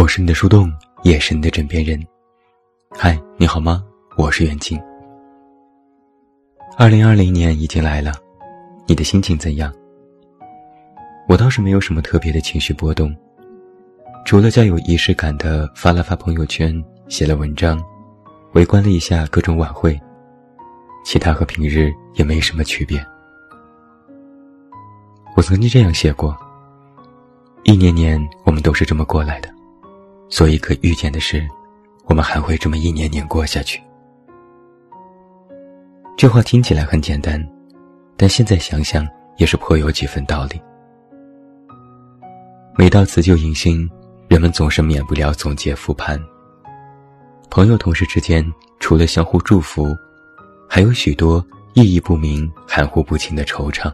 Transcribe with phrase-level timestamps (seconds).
[0.00, 2.02] 我是你的树洞，也是你的枕边人。
[2.90, 3.84] 嗨，你好吗？
[4.16, 4.80] 我是远近。
[6.78, 8.14] 二零二零年已经来了，
[8.86, 9.70] 你的心情怎样？
[11.28, 13.14] 我倒是没有什么特别的情绪波动，
[14.24, 17.78] 除了较有仪式感的发了发朋友圈、写了文章、
[18.54, 20.00] 围观了一下各种晚会，
[21.04, 22.98] 其他和平日也没什么区别。
[25.36, 26.34] 我曾经这样写过：
[27.64, 29.59] 一年年，我们都是这么过来的。
[30.30, 31.46] 所以可预见的是，
[32.04, 33.82] 我们还会这么一年年过下去。
[36.16, 37.44] 这话听起来很简单，
[38.16, 39.06] 但现在想想
[39.38, 40.60] 也是颇有几分道理。
[42.76, 43.90] 每到辞旧迎新，
[44.28, 46.18] 人们总是免不了总结复盘。
[47.50, 48.44] 朋友同事之间，
[48.78, 49.94] 除了相互祝福，
[50.68, 51.44] 还有许多
[51.74, 53.92] 意义不明、含糊不清的惆怅。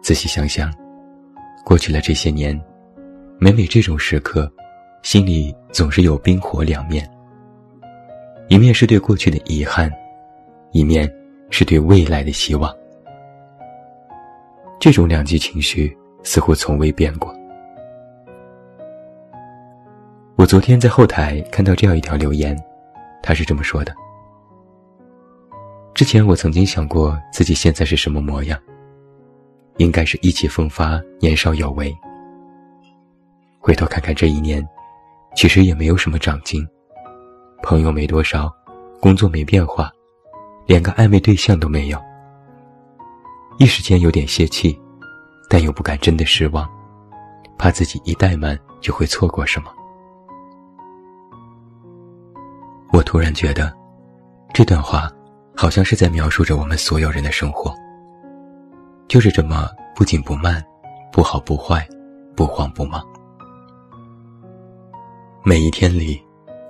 [0.00, 0.72] 仔细想想，
[1.64, 2.58] 过去了这些年。
[3.42, 4.48] 每每这种时刻，
[5.02, 7.04] 心里总是有冰火两面。
[8.46, 9.92] 一面是对过去的遗憾，
[10.70, 11.12] 一面
[11.50, 12.72] 是对未来的希望。
[14.78, 17.34] 这种两极情绪似乎从未变过。
[20.36, 22.56] 我昨天在后台看到这样一条留言，
[23.24, 23.92] 他是这么说的
[25.94, 28.56] ：“之前我曾经想过自己现在是什么模样，
[29.78, 31.92] 应该是意气风发、年少有为。”
[33.62, 34.66] 回头看看这一年，
[35.36, 36.66] 其实也没有什么长进，
[37.62, 38.52] 朋友没多少，
[39.00, 39.88] 工作没变化，
[40.66, 41.98] 连个暧昧对象都没有。
[43.58, 44.76] 一时间有点泄气，
[45.48, 46.68] 但又不敢真的失望，
[47.56, 49.70] 怕自己一怠慢就会错过什么。
[52.92, 53.72] 我突然觉得，
[54.52, 55.08] 这段话
[55.54, 57.72] 好像是在描述着我们所有人的生活，
[59.06, 60.60] 就是这么不紧不慢，
[61.12, 61.86] 不好不坏，
[62.34, 63.00] 不慌不忙。
[65.44, 66.22] 每一天里，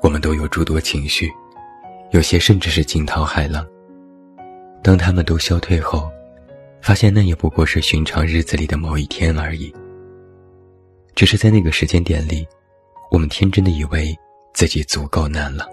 [0.00, 1.28] 我们都有诸多情绪，
[2.12, 3.66] 有些甚至是惊涛骇浪。
[4.80, 6.08] 当他们都消退后，
[6.80, 9.74] 发现那也不过是寻常日子里的某一天而已。
[11.16, 12.46] 只是在那个时间点里，
[13.10, 14.16] 我们天真的以为
[14.54, 15.68] 自己足够难了。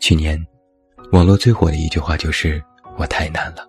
[0.00, 0.42] 去年，
[1.12, 2.62] 网络最火的一句话就是
[2.96, 3.68] “我太难了”。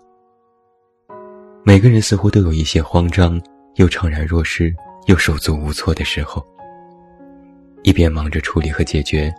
[1.65, 3.37] 每个人似乎都有一些慌张
[3.75, 4.73] 又怅然若失。
[5.05, 6.45] 又手足无措的时候，
[7.83, 9.33] 一边忙着处理和解决，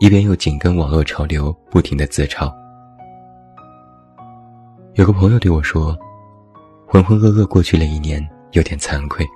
[0.00, 2.52] 一边又紧跟网络潮流，不停的自嘲。
[4.94, 5.96] 有个朋友对我说
[6.86, 9.26] ：“浑浑噩噩过去了一年，有点惭愧。”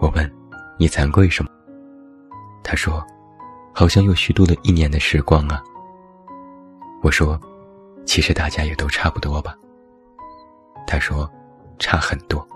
[0.00, 0.30] 我问
[0.78, 1.50] ：“你惭愧什么？”
[2.62, 3.04] 他说
[3.72, 5.62] ：“好像又虚度了一年的时光啊。”
[7.02, 7.38] 我说
[8.06, 9.54] ：“其实大家也都差不多吧。”
[10.86, 11.30] 他说
[11.78, 12.46] ：“差很多。”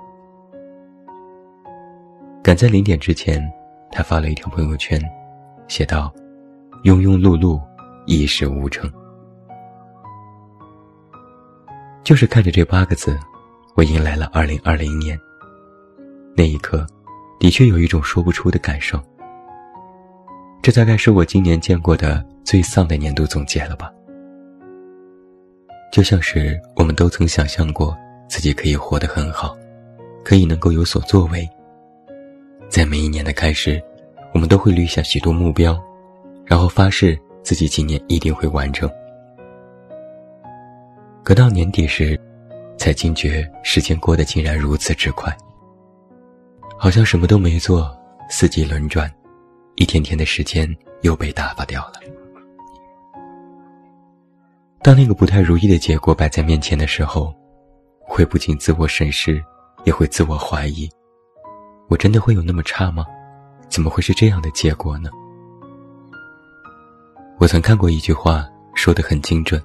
[2.48, 3.38] 赶在零点之前，
[3.92, 4.98] 他发了一条朋友圈，
[5.68, 6.10] 写道
[6.82, 7.60] ：“庸庸碌碌，
[8.06, 8.90] 一事无成。”
[12.02, 13.18] 就是看着这八个字，
[13.76, 15.20] 我迎来了二零二零年。
[16.34, 16.86] 那一刻，
[17.38, 18.98] 的确有一种说不出的感受。
[20.62, 23.92] 这大概是我今年见过的最丧的年度总结了吧？
[25.92, 27.94] 就像是我们都曾想象过
[28.26, 29.54] 自己可以活得很好，
[30.24, 31.46] 可以能够有所作为。
[32.78, 33.82] 在每一年的开始，
[34.32, 35.76] 我们都会立下许多目标，
[36.44, 38.88] 然后发誓自己今年一定会完成。
[41.24, 42.16] 可到年底时，
[42.76, 45.36] 才惊觉时间过得竟然如此之快，
[46.78, 47.92] 好像什么都没做，
[48.30, 49.12] 四季轮转，
[49.74, 51.94] 一天天的时间又被打发掉了。
[54.82, 57.34] 当那个不太如意的结果摆在面前的时候，
[57.98, 59.42] 会不仅自我审视，
[59.82, 60.88] 也会自我怀疑。
[61.88, 63.04] 我真的会有那么差吗？
[63.68, 65.10] 怎么会是这样的结果呢？
[67.38, 69.62] 我曾看过一句话，说的很精准：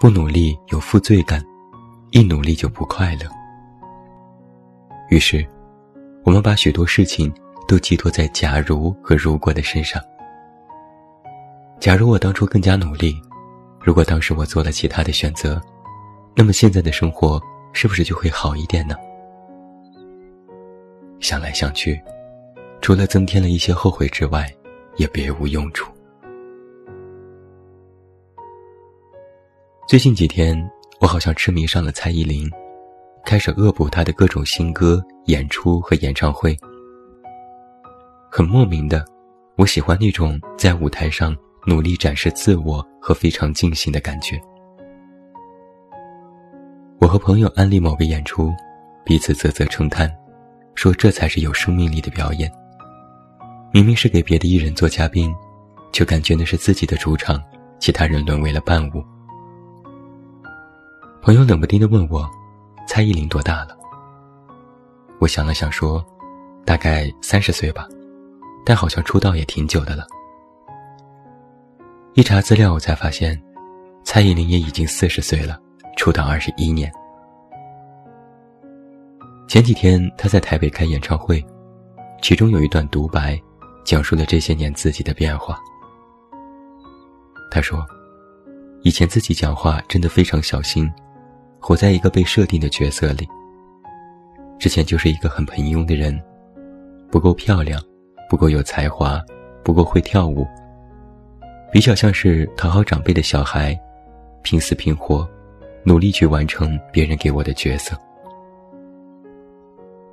[0.00, 1.44] 不努力有负罪感，
[2.10, 3.28] 一努力就不快乐。
[5.10, 5.46] 于是，
[6.24, 7.32] 我们把许多事情
[7.66, 10.02] 都寄托在“假如”和“如果”的身上。
[11.80, 13.16] 假如我当初更加努力，
[13.80, 15.60] 如果当时我做了其他的选择，
[16.36, 17.40] 那么现在的生活
[17.72, 18.94] 是不是就会好一点呢？
[21.20, 22.00] 想来想去，
[22.80, 24.50] 除了增添了一些后悔之外，
[24.96, 25.92] 也别无用处。
[29.86, 30.56] 最近几天，
[31.00, 32.48] 我好像痴迷上了蔡依林，
[33.24, 36.56] 开始恶补她的各种新歌、演出和演唱会。
[38.30, 39.04] 很莫名的，
[39.56, 41.36] 我喜欢那种在舞台上
[41.66, 44.40] 努力展示自我和非常尽兴的感觉。
[47.00, 48.52] 我和朋友安利某个演出，
[49.04, 50.14] 彼此啧啧称叹。
[50.78, 52.48] 说这才是有生命力的表演。
[53.72, 55.34] 明明是给别的艺人做嘉宾，
[55.92, 57.42] 却感觉那是自己的主场，
[57.80, 59.04] 其他人沦为了伴舞。
[61.20, 62.30] 朋友冷不丁的问我
[62.86, 63.76] ：“蔡依林多大了？”
[65.18, 66.00] 我想了想说
[66.64, 67.84] ：“大概三十岁吧，
[68.64, 70.06] 但好像出道也挺久的了。”
[72.14, 73.36] 一查资料，我才发现，
[74.04, 75.58] 蔡依林也已经四十岁了，
[75.96, 76.88] 出道二十一年。
[79.48, 81.42] 前几天他在台北开演唱会，
[82.20, 83.40] 其中有一段独白，
[83.82, 85.58] 讲述了这些年自己的变化。
[87.50, 87.82] 他说
[88.84, 90.86] ：“以前自己讲话真的非常小心，
[91.58, 93.26] 活在一个被设定的角色里。
[94.58, 96.22] 之前就是一个很平庸的人，
[97.10, 97.82] 不够漂亮，
[98.28, 99.18] 不够有才华，
[99.64, 100.46] 不够会跳舞。”
[101.72, 103.74] 比较像是讨好长辈的小孩，
[104.42, 105.26] 拼死拼活，
[105.84, 107.98] 努力去完成别人给我的角色。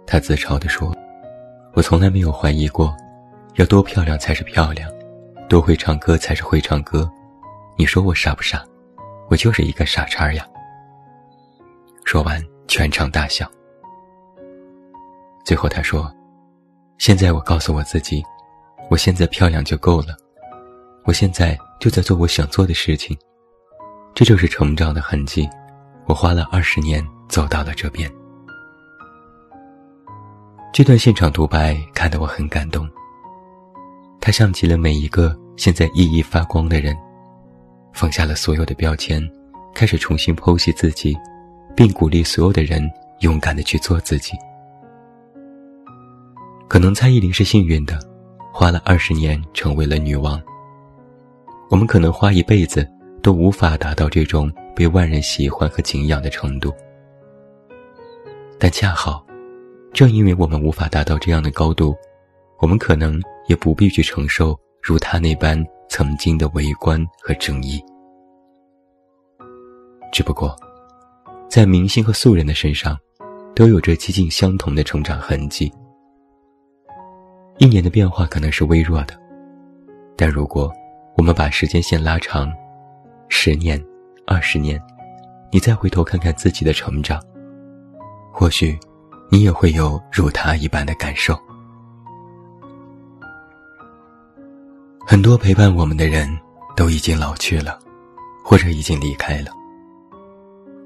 [0.07, 0.96] 他自嘲地说
[1.74, 2.96] ：“我从来没有怀疑过，
[3.56, 4.90] 要多漂亮才是漂亮，
[5.50, 7.10] 多会唱歌才是会唱歌。
[7.78, 8.63] 你说我傻不傻？
[9.30, 10.46] 我就是一个傻叉呀。”
[12.06, 13.50] 说完，全场大笑。
[15.44, 16.12] 最后他说
[16.98, 18.24] ：“现在我告诉我自己，
[18.90, 20.16] 我现在漂亮就够了。”
[21.06, 23.16] 我现在就在做我想做的事情，
[24.16, 25.48] 这就是成长的痕迹。
[26.07, 28.12] 我花了二十年走到了这边。
[30.75, 32.86] 这段现场独白看得我很感动。
[34.19, 36.94] 他像极了每一个现在熠熠发光的人，
[37.94, 39.25] 放下了所有的标签，
[39.74, 41.18] 开始重新剖析自己，
[41.77, 42.83] 并鼓励所有的人
[43.22, 44.33] 勇敢地去做自己。
[46.68, 47.98] 可能蔡依林是幸运的，
[48.51, 50.44] 花了二十年成为了女王。
[51.69, 52.86] 我们可能花一辈子
[53.24, 56.74] 都无法达到这种被万人喜欢和敬仰的程度，
[58.60, 59.25] 但恰好，
[59.95, 61.95] 正因为我们无法达到这样的高度，
[62.59, 65.57] 我们可能也不必去承受如他那般
[65.88, 67.81] 曾经的围观和争议。
[70.12, 70.53] 只不过，
[71.50, 73.00] 在明星和素人的身上，
[73.56, 75.71] 都有着几近相同的成长痕迹。
[77.57, 79.18] 一年的变化可能是微弱的，
[80.18, 80.69] 但如果。
[81.18, 82.51] 我们把时间线拉长，
[83.30, 83.81] 十年、
[84.27, 84.77] 二十年，
[85.50, 87.24] 你再回头看看自己的成长，
[88.33, 88.77] 或许
[89.30, 91.38] 你也会有如他一般的感受。
[95.06, 96.27] 很多陪伴我们的人
[96.75, 97.80] 都已经老去了，
[98.44, 99.51] 或者已经离开了，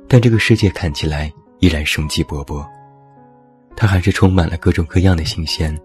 [0.08, 2.66] 但这个世界看起来依然生机勃勃，
[3.76, 5.78] 它还是充满了各种各样的新鲜。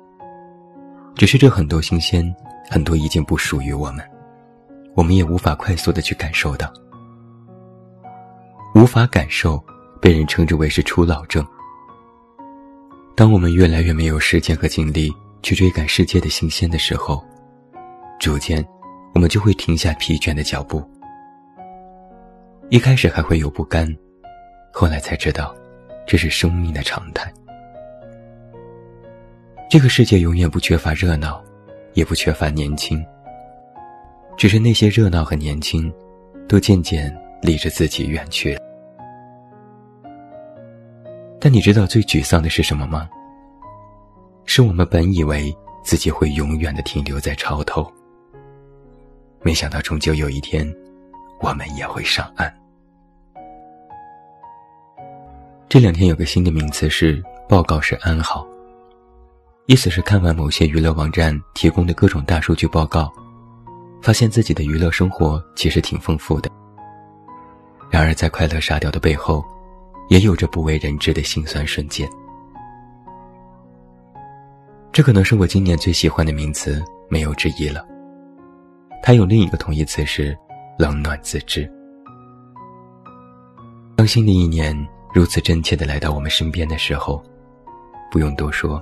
[1.14, 2.34] 只是这很多新鲜，
[2.68, 4.04] 很多已经不属于我们。
[4.96, 6.72] 我们也无法快速的去感受到，
[8.74, 9.62] 无法感受，
[10.00, 11.44] 被人称之为是初老症。
[13.16, 15.08] 当我们越来越没有时间和精力
[15.40, 17.24] 去追赶世界的新鲜的时候，
[18.18, 18.64] 逐渐，
[19.14, 20.82] 我们就会停下疲倦的脚步。
[22.70, 23.88] 一开始还会有不甘，
[24.72, 25.54] 后来才知道，
[26.06, 27.32] 这是生命的常态。
[29.70, 31.40] 这个世界永远不缺乏热闹，
[31.92, 33.04] 也不缺乏年轻。
[34.36, 35.92] 只是那些热闹和年轻，
[36.48, 38.60] 都渐渐离着自己远去了。
[41.44, 43.06] 但你知道最沮丧的是什么吗？
[44.46, 47.86] 是我们本以为自己会永远的停留在潮头，
[49.42, 50.66] 没想到终究有一天，
[51.42, 52.50] 我们也会上岸。
[55.68, 58.46] 这两天有个新的名词是“报告式安好”，
[59.68, 63.12] 意思是看完某些娱乐网站提供的各种大数据报告。
[64.00, 66.50] 发现自己的娱乐生活其实挺丰富的，
[67.90, 69.44] 然而在快乐沙雕的背后，
[70.08, 72.08] 也有着不为人知的辛酸瞬间。
[74.92, 77.84] 这可能是我今年最喜欢的名词，没有之一了。
[79.02, 80.36] 它有另一个同义词是
[80.78, 81.70] 冷暖自知。
[83.96, 84.76] 当新的一年
[85.12, 87.22] 如此真切的来到我们身边的时候，
[88.10, 88.80] 不用多说，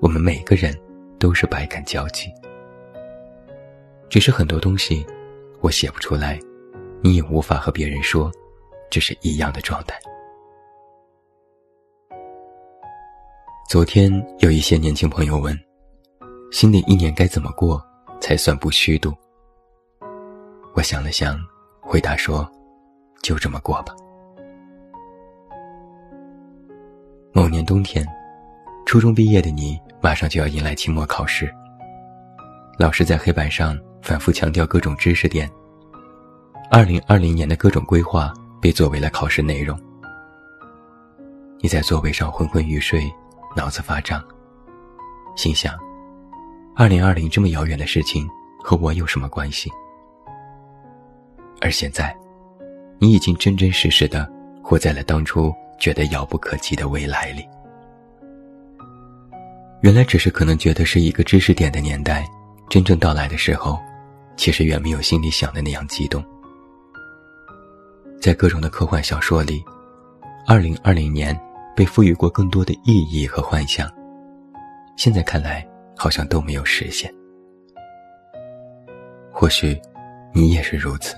[0.00, 0.74] 我们每个人
[1.18, 2.28] 都是百感交集。
[4.08, 5.04] 只是很多东西，
[5.60, 6.38] 我写不出来，
[7.02, 8.30] 你也无法和别人说，
[8.90, 9.98] 这是一样的状态。
[13.68, 15.58] 昨天有一些年轻朋友问，
[16.52, 17.84] 新的一年该怎么过
[18.20, 19.12] 才算不虚度？
[20.74, 21.36] 我想了想，
[21.80, 22.48] 回答说，
[23.22, 23.92] 就这么过吧。
[27.32, 28.06] 某年冬天，
[28.86, 31.52] 初中毕业的你，马上就要迎来期末考试。
[32.78, 33.76] 老师在黑板上。
[34.02, 35.50] 反复强调各种知识点。
[36.70, 38.32] 二零二零年的各种规划
[38.62, 39.76] 被作为了考试内容。
[41.58, 43.12] 你在座位上昏昏欲睡，
[43.56, 44.22] 脑子发胀，
[45.34, 45.74] 心想：
[46.74, 48.28] 二零二零这么遥远的事情，
[48.62, 49.70] 和我有什么关系？
[51.62, 52.14] 而现在，
[52.98, 54.30] 你已经真真实实的
[54.62, 57.48] 活在了当初觉得遥不可及的未来里。
[59.80, 62.28] 原来只是可能觉得是一个知识点的年代，
[62.68, 63.78] 真正到来的时候，
[64.36, 66.22] 其实远没有心里想的那样激动。
[68.20, 69.64] 在各种的科幻小说里，
[70.46, 71.38] 二零二零年
[71.76, 73.86] 被赋予过更多的意义和幻想，
[74.96, 75.64] 现在看来
[75.94, 77.12] 好像都没有实现。
[79.30, 79.78] 或许，
[80.32, 81.14] 你也是如此。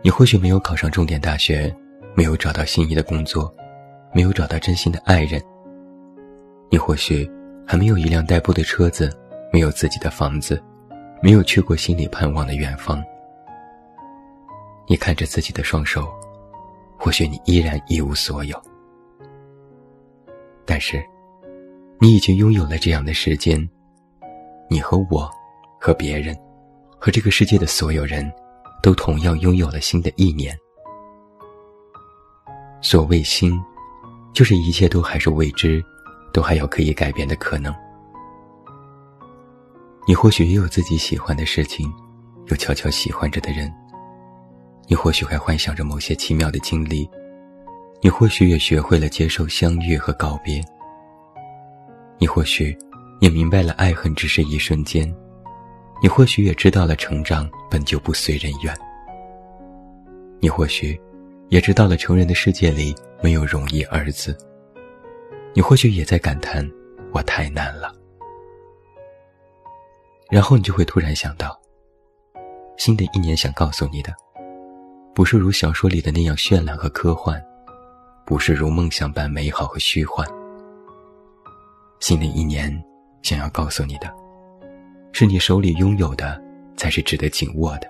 [0.00, 1.74] 你或许没有考上重点大学，
[2.14, 3.52] 没有找到心仪的工作，
[4.14, 5.42] 没有找到真心的爱人。
[6.70, 7.28] 你或许
[7.66, 9.10] 还没有一辆代步的车子，
[9.52, 10.62] 没有自己的房子，
[11.20, 13.02] 没有去过心里盼望的远方。
[14.86, 16.08] 你看着自己的双手，
[16.96, 18.56] 或许你依然一无所有，
[20.80, 21.04] 是，
[22.00, 23.68] 你已经拥有了这样的时间。
[24.68, 25.30] 你和我，
[25.78, 26.36] 和别人，
[26.98, 28.32] 和这个世界的所有人，
[28.82, 30.56] 都同样拥有了新的一年。
[32.80, 33.60] 所谓新，
[34.32, 35.84] 就是一切都还是未知，
[36.32, 37.74] 都还有可以改变的可能。
[40.08, 41.92] 你或许也有自己喜欢的事情，
[42.46, 43.70] 有悄悄喜欢着的人。
[44.88, 47.08] 你或许还幻想着某些奇妙的经历，
[48.02, 50.64] 你或许也学会了接受相遇和告别，
[52.18, 52.76] 你或许
[53.20, 55.14] 也明白了爱恨只是一瞬间，
[56.02, 58.74] 你或许也知道了成长本就不随人愿，
[60.40, 60.98] 你或许
[61.50, 64.34] 也知道了成人的世界里没有容易二字，
[65.52, 66.66] 你或许也在感叹
[67.12, 67.92] 我太难了，
[70.30, 71.60] 然后你就会突然想到，
[72.78, 74.10] 新的一年想告诉你的。
[75.12, 77.44] 不是如小说里的那样绚烂和科幻，
[78.30, 80.24] 不是如梦想般美好和虚幻。
[81.98, 82.72] 新的一年，
[83.22, 84.08] 想要告诉你的，
[85.10, 86.40] 是你手里拥有的
[86.76, 87.88] 才是值得紧握的，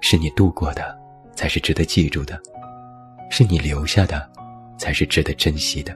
[0.00, 0.98] 是你度过的
[1.36, 2.40] 才是值得记住的，
[3.30, 4.26] 是你留下的
[4.78, 5.94] 才是值得珍惜的，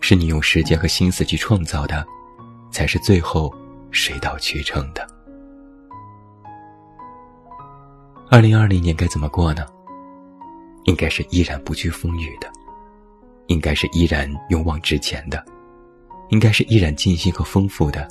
[0.00, 2.06] 是你用时间和心思去创造的，
[2.70, 3.52] 才是最后
[3.90, 5.04] 水到渠成的。
[8.30, 9.66] 二零二零年该怎么过呢？
[10.84, 12.50] 应该是依然不惧风雨的，
[13.46, 15.44] 应该是依然勇往直前的，
[16.28, 18.06] 应该是依然尽兴和丰富的，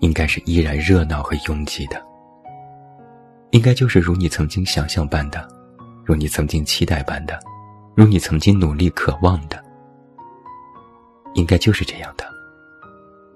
[0.00, 2.04] 应该是依然热闹和拥挤的，
[3.50, 5.48] 应该就是如你曾经想象般的，
[6.04, 7.38] 如你曾经期待般的，
[7.94, 9.62] 如你曾经努力渴望的，
[11.34, 12.24] 应该就是这样的，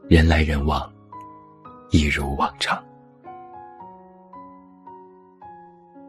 [0.08, 0.92] 人来人往，
[1.90, 2.82] 一如往常。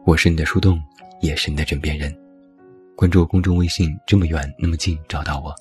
[0.04, 0.82] 我是你的树洞，
[1.20, 2.16] 也是你的枕边人。
[2.96, 5.54] 关注公众微信，这么远那么近，找到我。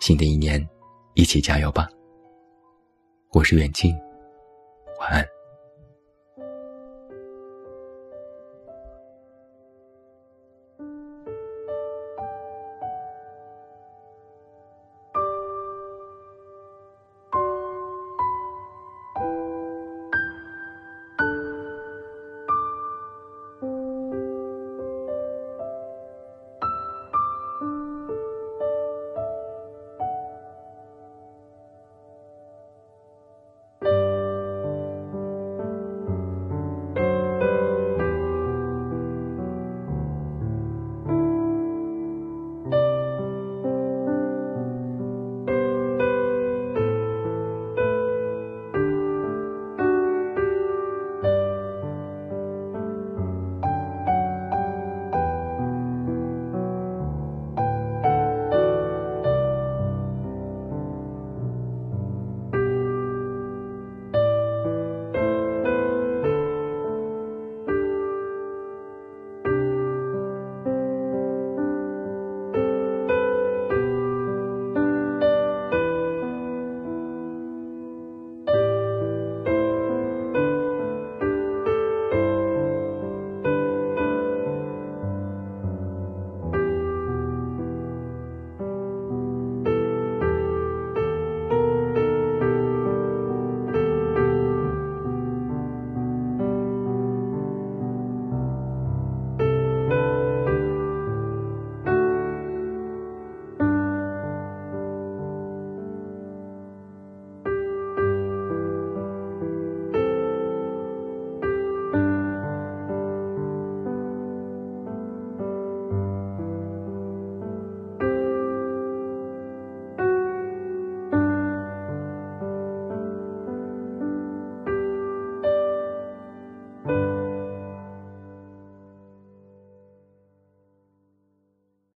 [0.00, 0.68] 新的一年，
[1.14, 1.88] 一起加油吧！
[3.32, 3.98] 我是远近，
[5.00, 5.26] 晚安。